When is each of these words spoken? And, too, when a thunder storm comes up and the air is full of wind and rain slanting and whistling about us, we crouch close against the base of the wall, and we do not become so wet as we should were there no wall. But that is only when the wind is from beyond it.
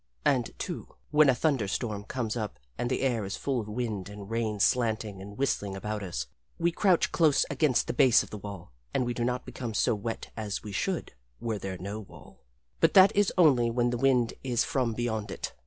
And, 0.25 0.57
too, 0.57 0.87
when 1.11 1.29
a 1.29 1.35
thunder 1.35 1.67
storm 1.67 2.05
comes 2.05 2.35
up 2.35 2.57
and 2.75 2.89
the 2.89 3.01
air 3.03 3.23
is 3.23 3.37
full 3.37 3.59
of 3.59 3.67
wind 3.67 4.09
and 4.09 4.31
rain 4.31 4.59
slanting 4.59 5.21
and 5.21 5.37
whistling 5.37 5.75
about 5.75 6.01
us, 6.01 6.25
we 6.57 6.71
crouch 6.71 7.11
close 7.11 7.45
against 7.51 7.85
the 7.85 7.93
base 7.93 8.23
of 8.23 8.31
the 8.31 8.39
wall, 8.39 8.71
and 8.95 9.05
we 9.05 9.13
do 9.13 9.23
not 9.23 9.45
become 9.45 9.75
so 9.75 9.93
wet 9.93 10.31
as 10.35 10.63
we 10.63 10.71
should 10.71 11.13
were 11.39 11.59
there 11.59 11.77
no 11.77 11.99
wall. 11.99 12.39
But 12.79 12.95
that 12.95 13.15
is 13.15 13.31
only 13.37 13.69
when 13.69 13.91
the 13.91 13.97
wind 13.99 14.33
is 14.43 14.63
from 14.63 14.93
beyond 14.93 15.29
it. 15.29 15.53